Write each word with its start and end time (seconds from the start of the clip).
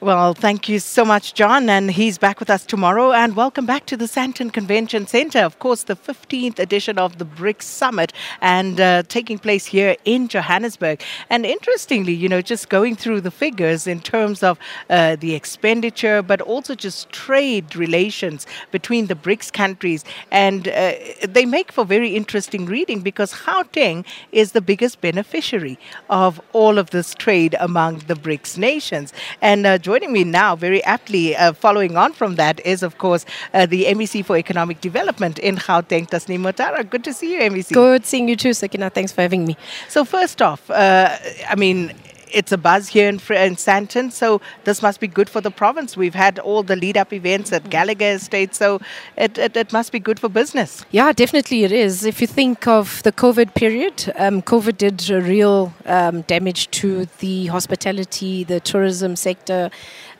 Well, 0.00 0.32
thank 0.32 0.68
you 0.68 0.78
so 0.78 1.04
much, 1.04 1.34
John. 1.34 1.68
And 1.68 1.90
he's 1.90 2.18
back 2.18 2.38
with 2.38 2.50
us 2.50 2.64
tomorrow. 2.64 3.10
And 3.10 3.34
welcome 3.34 3.66
back 3.66 3.84
to 3.86 3.96
the 3.96 4.04
Sandton 4.04 4.52
Convention 4.52 5.08
Center. 5.08 5.40
Of 5.40 5.58
course, 5.58 5.82
the 5.82 5.96
15th 5.96 6.60
edition 6.60 6.98
of 6.98 7.18
the 7.18 7.24
BRICS 7.24 7.62
Summit 7.64 8.12
and 8.40 8.80
uh, 8.80 9.02
taking 9.08 9.40
place 9.40 9.66
here 9.66 9.96
in 10.04 10.28
Johannesburg. 10.28 11.02
And 11.30 11.44
interestingly, 11.44 12.12
you 12.12 12.28
know, 12.28 12.40
just 12.40 12.68
going 12.68 12.94
through 12.94 13.22
the 13.22 13.32
figures 13.32 13.88
in 13.88 13.98
terms 13.98 14.44
of 14.44 14.60
uh, 14.88 15.16
the 15.16 15.34
expenditure, 15.34 16.22
but 16.22 16.40
also 16.42 16.76
just 16.76 17.10
trade 17.10 17.74
relations 17.74 18.46
between 18.70 19.08
the 19.08 19.16
BRICS 19.16 19.52
countries. 19.52 20.04
And 20.30 20.68
uh, 20.68 20.92
they 21.26 21.44
make 21.44 21.72
for 21.72 21.84
very 21.84 22.14
interesting 22.14 22.66
reading 22.66 23.00
because 23.00 23.32
Gauteng 23.32 24.06
is 24.30 24.52
the 24.52 24.60
biggest 24.60 25.00
beneficiary 25.00 25.76
of 26.08 26.40
all 26.52 26.78
of 26.78 26.90
this 26.90 27.16
trade 27.16 27.56
among 27.58 27.98
the 28.06 28.14
BRICS 28.14 28.58
nations. 28.58 29.12
And 29.42 29.66
uh, 29.66 29.78
joining 29.88 30.12
me 30.12 30.22
now, 30.24 30.54
very 30.54 30.82
aptly, 30.84 31.24
uh, 31.34 31.52
following 31.54 31.96
on 31.96 32.12
from 32.12 32.34
that, 32.42 32.60
is 32.72 32.82
of 32.88 32.98
course 32.98 33.24
uh, 33.54 33.64
the 33.74 33.80
MEC 33.96 34.22
for 34.28 34.36
Economic 34.36 34.80
Development 34.88 35.38
in 35.38 35.56
Gauteng, 35.56 36.04
Tasneem 36.12 36.40
Motara. 36.46 36.80
Good 36.94 37.04
to 37.04 37.12
see 37.18 37.28
you, 37.32 37.40
MEC. 37.50 37.72
Good 37.72 38.04
seeing 38.04 38.28
you 38.28 38.36
too, 38.36 38.52
Sakina. 38.52 38.90
Thanks 38.90 39.12
for 39.12 39.22
having 39.22 39.46
me. 39.46 39.56
So, 39.88 40.04
first 40.04 40.42
off, 40.42 40.70
uh, 40.70 41.16
I 41.48 41.54
mean, 41.64 41.92
it's 42.32 42.52
a 42.52 42.58
buzz 42.58 42.88
here 42.88 43.08
in, 43.08 43.16
in 43.16 43.56
Sandton, 43.56 44.12
so 44.12 44.40
this 44.64 44.82
must 44.82 45.00
be 45.00 45.06
good 45.06 45.28
for 45.28 45.40
the 45.40 45.50
province. 45.50 45.96
We've 45.96 46.14
had 46.14 46.38
all 46.38 46.62
the 46.62 46.76
lead 46.76 46.96
up 46.96 47.12
events 47.12 47.52
at 47.52 47.68
Gallagher 47.70 48.12
Estate, 48.12 48.54
so 48.54 48.80
it, 49.16 49.38
it, 49.38 49.56
it, 49.56 49.72
must 49.72 49.92
be 49.92 49.98
good 49.98 50.18
for 50.18 50.28
business. 50.28 50.84
Yeah, 50.90 51.12
definitely 51.12 51.64
it 51.64 51.72
is. 51.72 52.04
If 52.04 52.20
you 52.20 52.26
think 52.26 52.66
of 52.66 53.02
the 53.02 53.12
COVID 53.12 53.54
period, 53.54 54.12
um, 54.16 54.42
COVID 54.42 54.78
did 54.78 55.08
real 55.08 55.72
um, 55.86 56.22
damage 56.22 56.70
to 56.72 57.06
the 57.18 57.46
hospitality, 57.46 58.44
the 58.44 58.60
tourism 58.60 59.16
sector. 59.16 59.70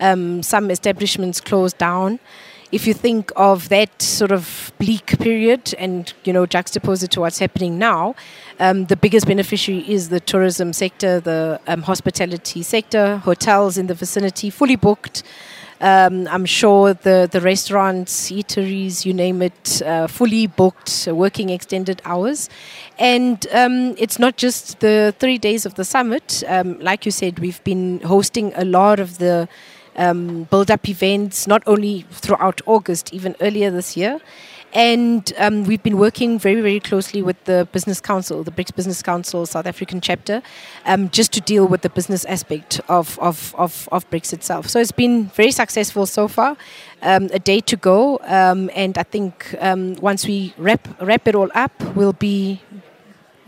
Um, 0.00 0.42
some 0.42 0.70
establishments 0.70 1.40
closed 1.40 1.78
down 1.78 2.20
if 2.70 2.86
you 2.86 2.94
think 2.94 3.32
of 3.36 3.68
that 3.70 4.02
sort 4.02 4.30
of 4.30 4.72
bleak 4.78 5.18
period 5.18 5.74
and 5.78 6.12
you 6.24 6.32
know 6.32 6.46
juxtapose 6.46 7.02
it 7.02 7.10
to 7.12 7.20
what's 7.20 7.38
happening 7.38 7.78
now, 7.78 8.14
um, 8.60 8.86
the 8.86 8.96
biggest 8.96 9.26
beneficiary 9.26 9.88
is 9.88 10.08
the 10.08 10.20
tourism 10.20 10.72
sector, 10.72 11.20
the 11.20 11.60
um, 11.66 11.82
hospitality 11.82 12.62
sector, 12.62 13.18
hotels 13.18 13.78
in 13.78 13.86
the 13.86 13.94
vicinity 13.94 14.50
fully 14.50 14.76
booked. 14.76 15.22
Um, 15.80 16.26
I'm 16.26 16.44
sure 16.44 16.92
the, 16.94 17.28
the 17.30 17.40
restaurants, 17.40 18.32
eateries, 18.32 19.04
you 19.04 19.14
name 19.14 19.42
it, 19.42 19.80
uh, 19.82 20.08
fully 20.08 20.48
booked, 20.48 21.06
uh, 21.08 21.14
working 21.14 21.50
extended 21.50 22.02
hours. 22.04 22.50
And 22.98 23.46
um, 23.52 23.94
it's 23.96 24.18
not 24.18 24.36
just 24.36 24.80
the 24.80 25.14
three 25.20 25.38
days 25.38 25.64
of 25.64 25.74
the 25.74 25.84
summit. 25.84 26.42
Um, 26.48 26.80
like 26.80 27.06
you 27.06 27.12
said, 27.12 27.38
we've 27.38 27.62
been 27.62 28.00
hosting 28.00 28.52
a 28.56 28.64
lot 28.64 28.98
of 28.98 29.18
the 29.18 29.48
um, 29.98 30.44
build 30.44 30.70
up 30.70 30.88
events, 30.88 31.46
not 31.46 31.62
only 31.66 32.06
throughout 32.10 32.62
August, 32.64 33.12
even 33.12 33.36
earlier 33.40 33.70
this 33.70 33.96
year. 33.96 34.20
And 34.74 35.32
um, 35.38 35.64
we've 35.64 35.82
been 35.82 35.96
working 35.96 36.38
very, 36.38 36.60
very 36.60 36.80
closely 36.80 37.22
with 37.22 37.42
the 37.44 37.66
Business 37.72 38.02
Council, 38.02 38.44
the 38.44 38.50
BRICS 38.50 38.76
Business 38.76 39.02
Council 39.02 39.46
South 39.46 39.66
African 39.66 40.00
chapter, 40.02 40.42
um, 40.84 41.08
just 41.08 41.32
to 41.32 41.40
deal 41.40 41.66
with 41.66 41.80
the 41.80 41.88
business 41.88 42.26
aspect 42.26 42.78
of, 42.86 43.18
of, 43.18 43.54
of, 43.56 43.88
of 43.90 44.08
BRICS 44.10 44.34
itself. 44.34 44.68
So 44.68 44.78
it's 44.78 44.92
been 44.92 45.26
very 45.28 45.52
successful 45.52 46.04
so 46.04 46.28
far. 46.28 46.56
Um, 47.00 47.30
a 47.32 47.38
day 47.38 47.60
to 47.60 47.76
go, 47.76 48.18
um, 48.24 48.70
and 48.74 48.98
I 48.98 49.04
think 49.04 49.54
um, 49.60 49.94
once 50.02 50.26
we 50.26 50.52
wrap, 50.58 50.86
wrap 51.00 51.26
it 51.26 51.34
all 51.34 51.50
up, 51.54 51.72
we'll 51.94 52.12
be 52.12 52.60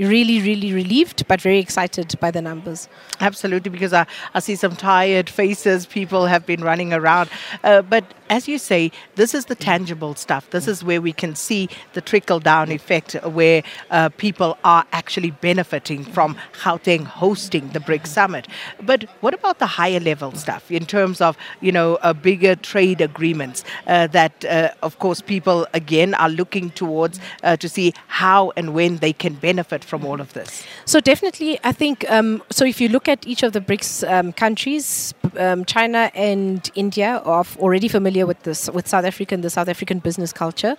really, 0.01 0.41
really 0.41 0.73
relieved, 0.73 1.27
but 1.29 1.41
very 1.41 1.59
excited 1.59 2.19
by 2.21 2.31
the 2.31 2.43
numbers. 2.43 2.89
Absolutely, 3.21 3.71
because 3.71 3.93
I, 3.93 4.07
I 4.35 4.41
see 4.41 4.57
some 4.57 4.77
tired 4.77 5.29
faces. 5.29 5.87
People 5.87 6.27
have 6.27 6.47
been 6.47 6.63
running 6.63 6.93
around. 6.93 7.31
Uh, 7.63 7.83
but 7.83 8.05
as 8.31 8.49
you 8.49 8.59
say, 8.59 8.93
this 9.17 9.35
is 9.35 9.47
the 9.47 9.55
tangible 9.55 10.15
stuff. 10.15 10.49
This 10.51 10.69
is 10.69 10.85
where 10.85 11.01
we 11.01 11.13
can 11.13 11.35
see 11.35 11.69
the 11.93 12.01
trickle 12.01 12.41
down 12.41 12.71
effect, 12.71 13.15
where 13.25 13.63
uh, 13.91 14.09
people 14.11 14.57
are 14.65 14.85
actually 14.93 15.33
benefiting 15.33 16.05
from 16.05 16.37
Gauteng 16.53 17.05
hosting 17.05 17.69
the 17.71 17.81
BRICS 17.81 18.07
Summit. 18.07 18.47
But 18.81 19.05
what 19.21 19.35
about 19.35 19.59
the 19.59 19.67
higher 19.67 20.01
level 20.01 20.33
stuff 20.33 20.71
in 20.71 20.87
terms 20.87 21.21
of, 21.21 21.37
you 21.61 21.73
know, 21.73 21.97
uh, 21.97 22.13
bigger 22.13 22.55
trade 22.55 23.01
agreements 23.01 23.65
uh, 23.87 24.07
that, 24.09 24.45
uh, 24.45 24.71
of 24.83 24.99
course, 24.99 25.21
people 25.21 25.67
again 25.75 26.15
are 26.15 26.31
looking 26.31 26.71
towards 26.71 27.19
uh, 27.43 27.57
to 27.57 27.69
see 27.69 27.93
how 28.07 28.53
and 28.57 28.75
when 28.75 28.99
they 28.99 29.13
can 29.13 29.35
benefit 29.35 29.83
from 29.91 30.07
all 30.07 30.21
of 30.21 30.33
this? 30.33 30.65
So 30.87 31.01
definitely, 31.01 31.59
I 31.65 31.73
think 31.73 31.97
um, 32.11 32.43
so. 32.51 32.65
If 32.65 32.81
you 32.81 32.89
look 32.89 33.09
at 33.09 33.27
each 33.27 33.43
of 33.43 33.53
the 33.53 33.61
BRICS 33.61 33.91
um, 34.09 34.33
countries, 34.33 35.13
um, 35.37 35.65
China 35.65 36.11
and 36.15 36.71
India 36.75 37.21
are 37.25 37.45
already 37.59 37.89
familiar 37.89 38.25
with 38.27 38.41
this 38.45 38.71
with 38.71 38.87
South 38.89 39.05
Africa 39.05 39.35
and 39.35 39.45
the 39.45 39.51
South 39.51 39.69
African 39.69 39.99
business 39.99 40.33
culture. 40.33 40.77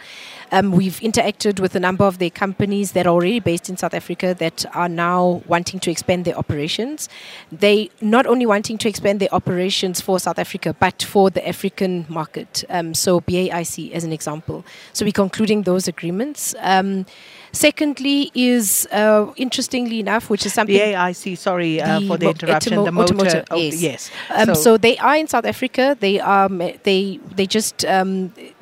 Um, 0.51 0.71
we've 0.71 0.99
interacted 0.99 1.59
with 1.59 1.75
a 1.75 1.79
number 1.79 2.03
of 2.03 2.17
their 2.17 2.29
companies 2.29 2.91
that 2.91 3.07
are 3.07 3.13
already 3.13 3.39
based 3.39 3.69
in 3.69 3.77
South 3.77 3.93
Africa 3.93 4.35
that 4.39 4.65
are 4.75 4.89
now 4.89 5.41
wanting 5.47 5.79
to 5.81 5.91
expand 5.91 6.25
their 6.25 6.37
operations. 6.37 7.09
They 7.51 7.89
not 8.01 8.25
only 8.25 8.45
wanting 8.45 8.77
to 8.79 8.89
expand 8.89 9.19
their 9.19 9.33
operations 9.33 10.01
for 10.01 10.19
South 10.19 10.39
Africa, 10.39 10.75
but 10.79 11.03
for 11.03 11.29
the 11.29 11.47
African 11.47 12.05
market. 12.09 12.63
Um, 12.69 12.93
so 12.93 13.21
BAIC 13.21 13.91
as 13.91 14.03
an 14.03 14.11
example. 14.11 14.65
So 14.93 15.05
we're 15.05 15.11
concluding 15.11 15.63
those 15.63 15.87
agreements. 15.87 16.55
Um, 16.59 17.05
Secondly, 17.53 18.31
is 18.33 18.87
uh, 18.93 19.31
interestingly 19.35 19.99
enough, 19.99 20.29
which 20.29 20.45
is 20.45 20.53
something. 20.53 20.73
The 20.73 20.93
AIC, 20.93 21.37
sorry 21.37 21.81
uh, 21.81 21.99
for 22.01 22.17
the 22.17 22.29
interruption. 22.29 22.73
Etimo- 22.73 22.85
the 22.85 22.91
motor, 22.93 23.13
automotive, 23.13 23.45
oh, 23.51 23.57
yes. 23.57 23.81
yes. 23.81 24.11
Um, 24.29 24.45
so, 24.47 24.53
so, 24.53 24.77
they 24.77 24.97
are 24.97 25.17
in 25.17 25.27
South 25.27 25.45
Africa. 25.45 25.97
They 25.99 26.19
are. 26.19 26.47
They 26.47 27.19
they 27.35 27.45
just. 27.45 27.83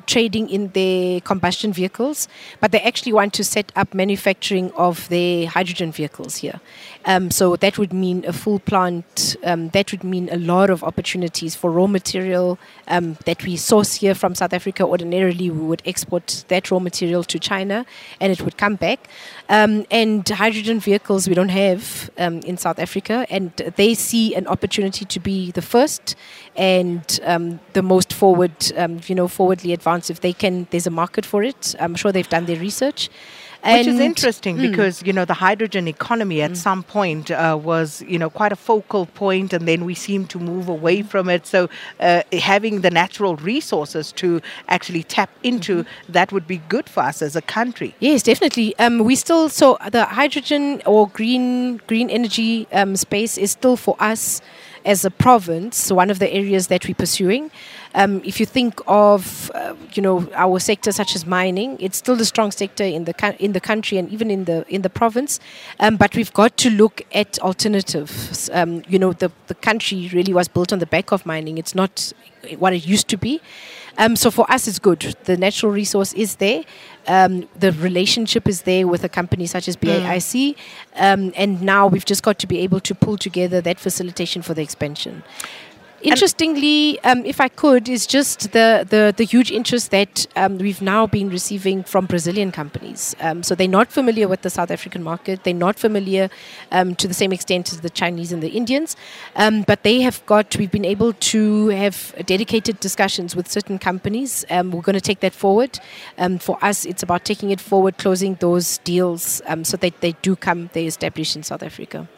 Trading 0.06 0.48
in 0.48 0.68
their 0.68 1.20
combustion 1.20 1.72
vehicles, 1.72 2.28
but 2.60 2.72
they 2.72 2.80
actually 2.80 3.12
want 3.12 3.32
to 3.34 3.44
set 3.44 3.70
up 3.76 3.94
manufacturing 3.94 4.72
of 4.72 5.08
their 5.08 5.46
hydrogen 5.46 5.92
vehicles 5.92 6.36
here. 6.36 6.60
Um, 7.04 7.30
so 7.30 7.56
that 7.56 7.78
would 7.78 7.92
mean 7.92 8.24
a 8.26 8.32
full 8.32 8.58
plant. 8.58 9.36
Um, 9.44 9.68
that 9.70 9.92
would 9.92 10.02
mean 10.04 10.28
a 10.30 10.36
lot 10.36 10.70
of 10.70 10.82
opportunities 10.82 11.54
for 11.54 11.70
raw 11.70 11.86
material 11.86 12.58
um, 12.88 13.16
that 13.24 13.44
we 13.44 13.56
source 13.56 13.94
here 13.94 14.14
from 14.14 14.34
South 14.34 14.52
Africa. 14.52 14.84
Ordinarily, 14.84 15.50
we 15.50 15.66
would 15.66 15.82
export 15.84 16.44
that 16.48 16.70
raw 16.70 16.78
material 16.78 17.22
to 17.24 17.38
China, 17.38 17.86
and 18.20 18.32
it 18.32 18.42
would 18.42 18.56
come 18.56 18.76
back. 18.76 19.08
Um, 19.48 19.86
and 19.90 20.28
hydrogen 20.28 20.80
vehicles 20.80 21.28
we 21.28 21.34
don't 21.34 21.50
have 21.50 22.10
um, 22.18 22.40
in 22.40 22.56
South 22.56 22.78
Africa, 22.78 23.26
and 23.30 23.50
they 23.76 23.94
see 23.94 24.34
an 24.34 24.46
opportunity 24.46 25.04
to 25.04 25.20
be 25.20 25.50
the 25.52 25.62
first 25.62 26.16
and 26.56 27.20
um, 27.24 27.60
the 27.72 27.82
most 27.82 28.12
forward, 28.12 28.52
you 29.06 29.14
know, 29.14 29.28
forwardly 29.28 29.72
advanced 29.72 29.99
if 30.08 30.20
they 30.20 30.32
can. 30.32 30.66
There's 30.70 30.86
a 30.86 30.90
market 30.90 31.26
for 31.26 31.42
it. 31.42 31.74
I'm 31.78 31.94
sure 31.94 32.12
they've 32.12 32.28
done 32.28 32.46
their 32.46 32.60
research. 32.60 33.10
And 33.62 33.86
Which 33.86 33.94
is 33.94 34.00
interesting 34.00 34.56
mm. 34.56 34.70
because 34.70 35.02
you 35.02 35.12
know 35.12 35.26
the 35.26 35.34
hydrogen 35.34 35.86
economy 35.86 36.40
at 36.40 36.52
mm. 36.52 36.56
some 36.56 36.82
point 36.82 37.30
uh, 37.30 37.58
was 37.62 38.02
you 38.08 38.18
know 38.18 38.30
quite 38.30 38.52
a 38.52 38.56
focal 38.56 39.04
point, 39.04 39.52
and 39.52 39.68
then 39.68 39.84
we 39.84 39.94
seem 39.94 40.26
to 40.28 40.38
move 40.38 40.68
away 40.68 41.02
from 41.02 41.28
it. 41.28 41.46
So 41.46 41.68
uh, 41.98 42.22
having 42.32 42.80
the 42.80 42.90
natural 42.90 43.36
resources 43.36 44.12
to 44.12 44.40
actually 44.68 45.02
tap 45.02 45.28
into 45.42 45.82
mm-hmm. 45.82 46.12
that 46.12 46.32
would 46.32 46.46
be 46.46 46.58
good 46.68 46.88
for 46.88 47.00
us 47.00 47.20
as 47.20 47.36
a 47.36 47.42
country. 47.42 47.94
Yes, 48.00 48.22
definitely. 48.22 48.78
Um, 48.78 49.00
we 49.00 49.14
still 49.14 49.50
so 49.50 49.76
the 49.90 50.06
hydrogen 50.06 50.80
or 50.86 51.08
green 51.08 51.82
green 51.86 52.08
energy 52.08 52.66
um, 52.72 52.96
space 52.96 53.36
is 53.36 53.50
still 53.50 53.76
for 53.76 53.94
us 54.00 54.40
as 54.84 55.04
a 55.04 55.10
province 55.10 55.90
one 55.90 56.10
of 56.10 56.18
the 56.18 56.32
areas 56.32 56.68
that 56.68 56.86
we're 56.86 56.94
pursuing. 56.94 57.50
Um, 57.94 58.22
if 58.24 58.38
you 58.38 58.46
think 58.46 58.80
of, 58.86 59.50
uh, 59.54 59.74
you 59.94 60.02
know, 60.02 60.28
our 60.34 60.58
sector 60.60 60.92
such 60.92 61.14
as 61.16 61.26
mining, 61.26 61.76
it's 61.80 61.98
still 61.98 62.20
a 62.20 62.24
strong 62.24 62.50
sector 62.52 62.84
in 62.84 63.04
the 63.04 63.36
in 63.38 63.52
the 63.52 63.60
country 63.60 63.98
and 63.98 64.08
even 64.10 64.30
in 64.30 64.44
the 64.44 64.64
in 64.68 64.82
the 64.82 64.90
province. 64.90 65.40
Um, 65.80 65.96
but 65.96 66.14
we've 66.14 66.32
got 66.32 66.56
to 66.58 66.70
look 66.70 67.02
at 67.12 67.38
alternatives. 67.40 68.48
Um, 68.52 68.82
you 68.88 68.98
know, 68.98 69.12
the 69.12 69.30
the 69.48 69.54
country 69.54 70.10
really 70.12 70.32
was 70.32 70.48
built 70.48 70.72
on 70.72 70.78
the 70.78 70.86
back 70.86 71.12
of 71.12 71.26
mining. 71.26 71.58
It's 71.58 71.74
not 71.74 72.12
what 72.58 72.72
it 72.72 72.86
used 72.86 73.08
to 73.08 73.16
be. 73.16 73.40
Um, 73.98 74.16
so 74.16 74.30
for 74.30 74.50
us, 74.50 74.68
it's 74.68 74.78
good. 74.78 75.16
The 75.24 75.36
natural 75.36 75.72
resource 75.72 76.12
is 76.14 76.36
there. 76.36 76.64
Um, 77.06 77.48
the 77.58 77.72
relationship 77.72 78.48
is 78.48 78.62
there 78.62 78.86
with 78.86 79.04
a 79.04 79.08
company 79.08 79.46
such 79.46 79.68
as 79.68 79.76
BAIC. 79.76 80.54
Mm. 80.54 80.56
Um, 80.96 81.32
and 81.36 81.62
now 81.62 81.86
we've 81.86 82.04
just 82.04 82.22
got 82.22 82.38
to 82.40 82.46
be 82.46 82.58
able 82.58 82.80
to 82.80 82.94
pull 82.94 83.16
together 83.16 83.60
that 83.60 83.80
facilitation 83.80 84.42
for 84.42 84.54
the 84.54 84.62
expansion. 84.62 85.22
Interestingly, 86.02 86.98
um, 87.04 87.26
if 87.26 87.42
I 87.42 87.48
could, 87.48 87.86
is 87.86 88.06
just 88.06 88.52
the, 88.52 88.86
the, 88.88 89.12
the 89.14 89.24
huge 89.24 89.50
interest 89.50 89.90
that 89.90 90.26
um, 90.34 90.56
we've 90.56 90.80
now 90.80 91.06
been 91.06 91.28
receiving 91.28 91.84
from 91.84 92.06
Brazilian 92.06 92.52
companies. 92.52 93.14
Um, 93.20 93.42
so 93.42 93.54
they're 93.54 93.68
not 93.68 93.92
familiar 93.92 94.26
with 94.26 94.40
the 94.40 94.48
South 94.48 94.70
African 94.70 95.02
market. 95.02 95.44
They're 95.44 95.52
not 95.52 95.78
familiar 95.78 96.30
um, 96.72 96.94
to 96.94 97.06
the 97.06 97.12
same 97.12 97.32
extent 97.32 97.70
as 97.70 97.82
the 97.82 97.90
Chinese 97.90 98.32
and 98.32 98.42
the 98.42 98.48
Indians. 98.48 98.96
Um, 99.36 99.62
but 99.62 99.82
they 99.82 100.00
have 100.00 100.24
got, 100.24 100.56
we've 100.56 100.70
been 100.70 100.86
able 100.86 101.12
to 101.12 101.68
have 101.68 102.14
dedicated 102.24 102.80
discussions 102.80 103.36
with 103.36 103.50
certain 103.50 103.78
companies. 103.78 104.46
Um, 104.48 104.70
we're 104.70 104.80
going 104.80 104.94
to 104.94 105.02
take 105.02 105.20
that 105.20 105.34
forward. 105.34 105.80
for 106.40 106.56
us, 106.64 106.86
it's 106.86 107.02
about 107.02 107.26
taking 107.26 107.50
it 107.50 107.60
forward, 107.60 107.98
closing 107.98 108.36
those 108.36 108.78
deals 108.78 109.42
so 109.64 109.76
that 109.76 110.00
they 110.00 110.12
do 110.22 110.34
come, 110.34 110.70
they 110.72 110.86
establish 110.86 111.36
in 111.36 111.42
South 111.42 111.62
Africa. 111.62 112.08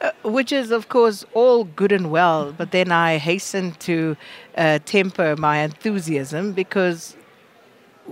Uh, 0.00 0.10
which 0.24 0.52
is, 0.52 0.70
of 0.70 0.88
course, 0.88 1.24
all 1.34 1.64
good 1.64 1.92
and 1.92 2.10
well, 2.10 2.52
but 2.52 2.70
then 2.70 2.92
I 2.92 3.18
hasten 3.18 3.72
to 3.80 4.16
uh, 4.56 4.78
temper 4.84 5.36
my 5.36 5.58
enthusiasm 5.58 6.52
because 6.52 7.16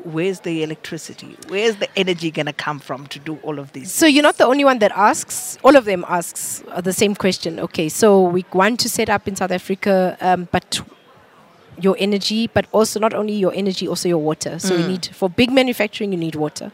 where's 0.05 0.41
the 0.41 0.63
electricity? 0.63 1.37
Where's 1.49 1.77
the 1.77 1.89
energy 1.99 2.31
going 2.31 2.47
to 2.47 2.53
come 2.53 2.79
from 2.79 3.07
to 3.09 3.19
do 3.19 3.37
all 3.43 3.59
of 3.59 3.73
these? 3.73 3.93
So 3.93 4.07
you're 4.07 4.23
not 4.23 4.39
the 4.39 4.47
only 4.47 4.65
one 4.65 4.79
that 4.79 4.93
asks. 4.93 5.59
All 5.63 5.77
of 5.77 5.85
them 5.85 6.05
asks 6.09 6.63
uh, 6.69 6.81
the 6.81 6.93
same 6.93 7.15
question. 7.15 7.61
Okay, 7.61 7.89
so 7.89 8.23
we 8.23 8.45
want 8.53 8.81
to 8.81 8.89
set 8.89 9.09
up 9.09 9.29
in 9.29 9.37
South 9.37 9.51
Africa, 9.51 10.17
um, 10.21 10.49
but 10.51 10.81
your 11.81 11.97
energy, 11.99 12.49
but 12.49 12.67
also 12.73 13.01
not 13.01 13.15
only 13.15 13.35
your 13.35 13.53
energy, 13.55 13.89
also 13.89 14.09
your 14.09 14.19
water. 14.19 14.59
So 14.59 14.77
you 14.77 14.87
need 14.87 15.07
for 15.07 15.29
big 15.29 15.51
manufacturing, 15.51 16.13
you 16.13 16.19
need 16.19 16.35
water. 16.35 16.71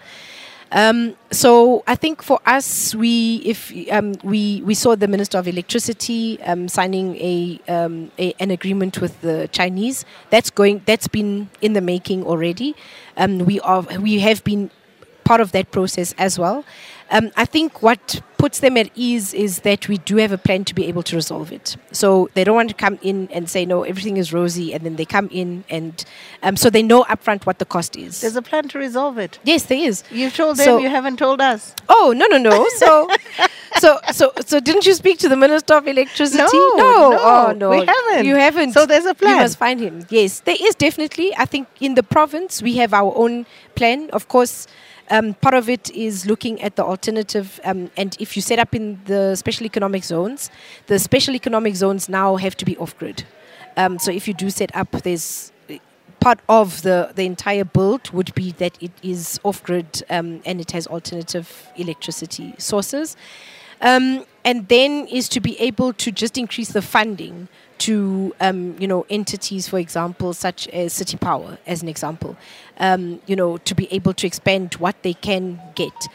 Um, 0.71 1.17
so 1.31 1.83
I 1.87 1.95
think 1.95 2.23
for 2.23 2.41
us, 2.45 2.95
we 2.95 3.37
if 3.45 3.73
um, 3.91 4.15
we 4.23 4.63
we 4.65 4.75
saw 4.75 4.95
the 4.97 5.09
Minister 5.09 5.39
of 5.39 5.49
Electricity 5.49 6.41
um, 6.43 6.69
signing 6.69 7.17
a, 7.17 7.61
um, 7.69 8.11
a 8.19 8.35
an 8.39 8.51
agreement 8.51 9.01
with 9.01 9.21
the 9.23 9.49
Chinese. 9.51 10.05
That's 10.31 10.51
going. 10.51 10.83
That's 10.85 11.09
been 11.09 11.49
in 11.63 11.73
the 11.73 11.81
making 11.81 12.25
already. 12.25 12.77
Um, 13.17 13.39
we 13.39 13.61
are 13.61 13.83
we 13.99 14.19
have 14.21 14.45
been 14.45 14.71
part 15.25 15.41
of 15.41 15.53
that 15.53 15.71
process 15.71 16.15
as 16.19 16.39
well. 16.39 16.65
Um, 17.11 17.31
I 17.37 17.45
think 17.45 17.83
what 17.83 18.21
puts 18.37 18.61
them 18.61 18.77
at 18.77 18.91
ease 18.95 19.35
is 19.35 19.61
that 19.61 19.89
we 19.89 19.99
do 19.99 20.17
have 20.17 20.31
a 20.31 20.39
plan 20.39 20.65
to 20.65 20.75
be 20.75 20.85
able 20.87 21.03
to 21.03 21.17
resolve 21.17 21.51
it. 21.53 21.77
So 21.91 22.29
they 22.35 22.45
don't 22.45 22.55
want 22.55 22.69
to 22.69 22.75
come 22.75 22.99
in 23.03 23.29
and 23.33 23.49
say, 23.51 23.65
no, 23.67 23.83
everything 23.83 24.17
is 24.17 24.33
rosy, 24.33 24.73
and 24.75 24.85
then 24.85 24.97
they 24.97 25.05
come 25.05 25.29
in 25.33 25.65
and 25.69 26.05
um, 26.43 26.57
so 26.57 26.71
they 26.71 26.83
know 26.83 27.03
upfront 27.05 27.47
what 27.47 27.59
the 27.59 27.65
cost 27.65 27.97
is. 27.97 28.21
There's 28.21 28.37
a 28.37 28.43
plan 28.43 28.69
to 28.69 28.79
resolve 28.79 29.19
it. 29.19 29.39
yes, 29.43 29.65
there 29.65 29.79
is. 29.79 30.05
You 30.11 30.31
told 30.31 30.57
them, 30.59 30.65
So- 30.65 30.79
you 30.79 30.89
haven't 30.89 31.17
told 31.19 31.41
us. 31.41 31.75
Oh 31.89 32.13
no 32.17 32.27
no 32.27 32.37
no! 32.39 32.67
So 32.77 33.09
so 33.77 33.99
so 34.13 34.33
so 34.45 34.61
didn't 34.61 34.87
you 34.87 34.95
speak 34.95 35.19
to 35.19 35.29
the 35.29 35.37
Minister 35.37 35.75
of 35.75 35.87
Electricity? 35.87 36.39
No, 36.39 36.75
no, 36.77 37.11
no, 37.11 37.19
oh 37.21 37.53
no, 37.57 37.71
we 37.71 37.85
haven't. 37.85 38.27
You 38.27 38.37
haven't. 38.37 38.73
So 38.73 38.87
there's 38.87 39.07
a 39.07 39.15
plan. 39.15 39.37
You 39.37 39.43
must 39.43 39.59
find 39.59 39.81
him. 39.81 40.07
Yes, 40.09 40.41
there 40.41 40.57
is 40.59 40.75
definitely. 40.75 41.35
I 41.37 41.45
think 41.45 41.69
in 41.81 41.95
the 41.95 42.03
province 42.03 42.63
we 42.63 42.77
have 42.77 42.95
our 42.95 43.13
own 43.17 43.47
plan. 43.75 44.11
Of 44.11 44.29
course, 44.29 44.67
um, 45.11 45.35
part 45.35 45.55
of 45.55 45.69
it 45.69 45.91
is 45.91 46.27
looking 46.27 46.61
at 46.63 46.77
the 46.77 46.85
alternative. 46.85 47.61
Um, 47.65 47.91
and 47.97 48.17
if 48.21 48.37
you 48.37 48.43
set 48.43 48.59
up 48.59 48.75
in 48.75 49.01
the 49.05 49.37
special 49.37 49.67
economic 49.67 50.05
zones, 50.05 50.51
the 50.87 50.99
special 50.99 51.35
economic 51.35 51.77
zones 51.77 52.09
now 52.09 52.37
have 52.37 52.57
to 52.57 52.65
be 52.65 52.77
off 52.79 52.97
grid. 52.99 53.25
Um, 53.77 53.99
so 53.99 54.11
if 54.11 54.27
you 54.27 54.35
do 54.35 54.51
set 54.51 54.75
up, 54.75 54.91
there's 55.03 55.53
part 56.21 56.41
of 56.49 56.83
the, 56.83 57.13
the 57.15 57.25
entire 57.25 57.65
build 57.65 58.11
would 58.11 58.35
be 58.35 58.53
that 58.53 58.77
it 58.83 58.91
is 59.03 59.39
off 59.45 59.63
grid 59.63 60.03
um, 60.11 60.41
and 60.45 60.61
it 60.61 60.73
has 60.73 60.87
alternative 60.87 61.69
electricity 61.77 62.55
sources. 62.59 63.17
Um, 63.81 64.25
and 64.45 64.67
then 64.69 65.07
is 65.09 65.29
to 65.31 65.41
be 65.41 65.61
able 65.61 65.93
to 65.95 66.11
just 66.11 66.39
increase 66.39 66.73
the 66.73 66.83
funding 66.83 67.49
to 67.79 68.35
um, 68.41 68.77
you 68.79 68.89
know 68.89 69.07
entities, 69.09 69.69
for 69.69 69.79
example, 69.79 70.33
such 70.33 70.69
as 70.69 70.93
City 70.93 71.17
Power, 71.17 71.59
as 71.67 71.83
an 71.83 71.89
example, 71.89 72.37
um, 72.79 73.21
you 73.27 73.37
know, 73.37 73.59
to 73.59 73.75
be 73.75 73.93
able 73.93 74.15
to 74.15 74.27
expand 74.27 74.75
what 74.75 75.03
they 75.03 75.15
can 75.15 75.61
get. 75.75 76.09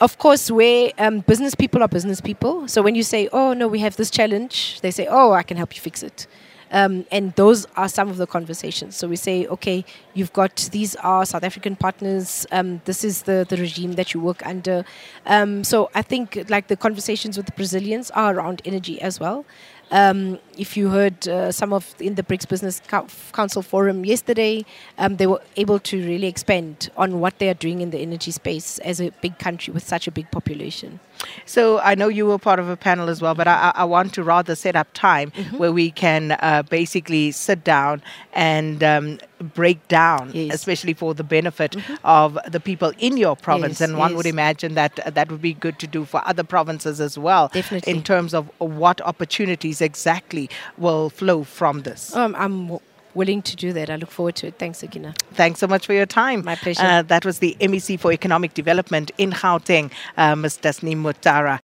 Of 0.00 0.16
course, 0.18 0.50
where 0.50 0.92
um, 0.98 1.20
business 1.20 1.54
people 1.54 1.82
are 1.82 1.88
business 1.88 2.20
people. 2.22 2.66
So 2.68 2.80
when 2.80 2.94
you 2.94 3.02
say, 3.02 3.28
"Oh 3.32 3.52
no, 3.52 3.68
we 3.68 3.80
have 3.80 3.96
this 3.96 4.10
challenge," 4.10 4.80
they 4.80 4.90
say, 4.90 5.06
"Oh, 5.10 5.32
I 5.32 5.42
can 5.42 5.56
help 5.56 5.74
you 5.76 5.82
fix 5.82 6.02
it." 6.02 6.26
Um, 6.70 7.04
and 7.10 7.34
those 7.34 7.66
are 7.76 7.88
some 7.88 8.08
of 8.08 8.16
the 8.16 8.26
conversations. 8.26 8.96
So 8.96 9.08
we 9.08 9.16
say, 9.16 9.46
okay, 9.46 9.84
you've 10.14 10.32
got 10.32 10.68
these 10.72 10.94
are 10.96 11.24
South 11.24 11.42
African 11.44 11.76
partners. 11.76 12.46
Um, 12.52 12.80
this 12.84 13.04
is 13.04 13.22
the, 13.22 13.46
the 13.48 13.56
regime 13.56 13.92
that 13.94 14.14
you 14.14 14.20
work 14.20 14.44
under. 14.46 14.84
Um, 15.26 15.64
so 15.64 15.90
I 15.94 16.02
think 16.02 16.48
like 16.48 16.68
the 16.68 16.76
conversations 16.76 17.36
with 17.36 17.46
the 17.46 17.52
Brazilians 17.52 18.10
are 18.12 18.34
around 18.34 18.62
energy 18.64 19.00
as 19.00 19.18
well. 19.18 19.44
Um, 19.92 20.38
if 20.56 20.76
you 20.76 20.88
heard 20.90 21.26
uh, 21.26 21.50
some 21.50 21.72
of 21.72 21.94
in 21.98 22.14
the 22.14 22.22
BRICS 22.22 22.48
Business 22.48 22.80
Cou- 22.86 23.06
Council 23.32 23.60
forum 23.62 24.04
yesterday, 24.04 24.64
um, 24.98 25.16
they 25.16 25.26
were 25.26 25.40
able 25.56 25.78
to 25.80 25.96
really 26.06 26.28
expand 26.28 26.90
on 26.96 27.18
what 27.20 27.38
they 27.38 27.48
are 27.48 27.54
doing 27.54 27.80
in 27.80 27.90
the 27.90 27.98
energy 27.98 28.30
space 28.30 28.78
as 28.80 29.00
a 29.00 29.10
big 29.20 29.38
country 29.38 29.72
with 29.74 29.86
such 29.86 30.06
a 30.06 30.10
big 30.12 30.30
population. 30.30 31.00
So 31.44 31.80
I 31.80 31.94
know 31.96 32.08
you 32.08 32.26
were 32.26 32.38
part 32.38 32.58
of 32.60 32.68
a 32.68 32.76
panel 32.76 33.08
as 33.08 33.20
well, 33.20 33.34
but 33.34 33.48
I, 33.48 33.72
I 33.74 33.80
I 33.82 33.84
want 33.84 34.14
to 34.14 34.22
rather 34.22 34.54
set 34.54 34.76
up 34.76 34.88
time 34.94 35.32
Mm-hmm. 35.32 35.58
where 35.58 35.72
we 35.72 35.90
can 35.90 36.32
uh, 36.32 36.62
basically 36.68 37.30
sit 37.32 37.64
down 37.64 38.02
and 38.32 38.82
um, 38.84 39.18
break 39.40 39.86
down, 39.88 40.30
Yes. 40.32 40.34
Mm-hmm. 40.34 40.50
especially 40.52 40.94
for 40.94 41.14
the 41.14 41.24
benefit 41.24 41.76
of 42.04 42.38
the 42.48 42.60
people 42.60 42.92
in 42.98 43.16
your 43.16 43.36
province. 43.36 43.80
Yes, 43.80 43.88
and 43.88 43.98
one 43.98 44.14
would 44.16 44.26
yes. 44.26 44.32
imagine 44.34 44.74
that 44.74 44.98
uh, 45.00 45.10
that 45.10 45.30
would 45.30 45.42
be 45.42 45.54
good 45.54 45.78
to 45.80 45.86
do 45.86 46.04
for 46.04 46.20
other 46.26 46.44
provinces 46.44 47.00
as 47.00 47.16
well, 47.18 47.48
Definitely. 47.52 47.92
in 47.92 48.02
terms 48.02 48.34
of 48.34 48.50
what 48.58 49.00
opportunities 49.00 49.80
exactly 49.80 50.48
will 50.78 51.10
flow 51.10 51.42
from 51.44 51.82
this. 51.82 52.14
Um, 52.14 52.34
I'm 52.38 52.66
w- 52.68 52.80
willing 53.14 53.42
to 53.42 53.56
do 53.56 53.72
that. 53.72 53.90
I 53.90 53.96
look 53.96 54.10
forward 54.10 54.36
to 54.36 54.46
it. 54.48 54.54
Thanks, 54.58 54.82
Akina. 54.82 55.16
Thanks 55.34 55.58
so 55.58 55.66
much 55.66 55.84
for 55.86 55.94
your 55.94 56.06
time. 56.06 56.44
My 56.44 56.54
pleasure. 56.54 56.80
Uh, 56.84 57.02
that 57.02 57.24
was 57.24 57.40
the 57.40 57.56
MEC 57.60 57.98
for 57.98 58.12
Economic 58.12 58.54
Development 58.54 59.10
in 59.18 59.32
Gauteng, 59.32 59.90
uh, 60.16 60.36
Ms. 60.36 60.58
Tasneem 60.62 60.98
Mutara. 61.02 61.58